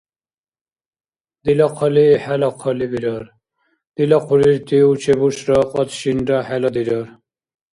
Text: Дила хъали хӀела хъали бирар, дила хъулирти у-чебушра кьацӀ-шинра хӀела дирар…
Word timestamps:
Дила 1.43 1.67
хъали 1.75 2.07
хӀела 2.23 2.49
хъали 2.59 2.87
бирар, 2.91 3.23
дила 3.95 4.19
хъулирти 4.25 4.77
у-чебушра 4.89 5.59
кьацӀ-шинра 5.71 6.37
хӀела 6.47 6.69
дирар… 6.75 7.07